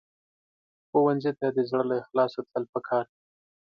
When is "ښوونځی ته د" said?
0.89-1.59